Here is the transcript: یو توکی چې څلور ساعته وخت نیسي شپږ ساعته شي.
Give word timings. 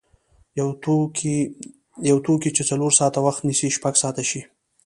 یو 2.09 2.17
توکی 2.25 2.49
چې 2.55 2.63
څلور 2.69 2.91
ساعته 2.99 3.19
وخت 3.25 3.41
نیسي 3.47 3.67
شپږ 3.77 3.93
ساعته 4.03 4.23
شي. 4.29 4.41